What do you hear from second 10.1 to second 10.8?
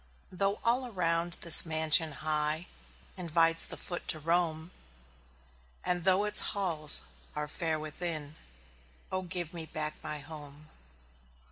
HOME!